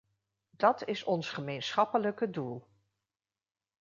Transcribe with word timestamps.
Dat 0.51 0.85
is 0.87 1.03
ons 1.03 1.29
gemeenschappelijke 1.29 2.29
doel. 2.29 2.67